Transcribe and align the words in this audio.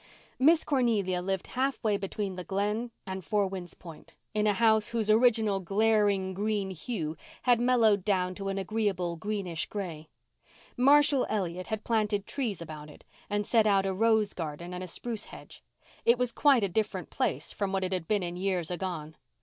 Miss 0.39 0.63
Cornelia 0.63 1.21
lived 1.21 1.45
half 1.45 1.83
way 1.83 1.95
between 1.95 2.35
the 2.35 2.43
Glen 2.43 2.89
and 3.05 3.23
Four 3.23 3.45
Winds 3.45 3.75
Point, 3.75 4.15
in 4.33 4.47
a 4.47 4.53
house 4.53 4.87
whose 4.87 5.11
original 5.11 5.59
glaring 5.59 6.33
green 6.33 6.71
hue 6.71 7.15
had 7.43 7.59
mellowed 7.61 8.03
down 8.03 8.33
to 8.33 8.49
an 8.49 8.57
agreeable 8.57 9.15
greenish 9.15 9.67
gray. 9.67 10.09
Marshall 10.75 11.27
Elliott 11.29 11.67
had 11.67 11.83
planted 11.83 12.25
trees 12.25 12.63
about 12.63 12.89
it 12.89 13.03
and 13.29 13.45
set 13.45 13.67
out 13.67 13.85
a 13.85 13.93
rose 13.93 14.33
garden 14.33 14.73
and 14.73 14.83
a 14.83 14.87
spruce 14.87 15.25
hedge. 15.25 15.61
It 16.03 16.17
was 16.17 16.31
quite 16.31 16.63
a 16.63 16.67
different 16.69 17.11
place 17.11 17.51
from 17.51 17.71
what 17.71 17.83
it 17.83 17.93
had 17.93 18.07
been 18.07 18.23
in 18.23 18.37
years 18.37 18.71
agone. 18.71 19.17